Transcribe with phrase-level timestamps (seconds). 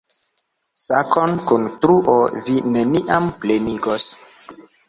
[0.83, 2.17] Sakon kun truo
[2.47, 4.09] vi neniam plenigos.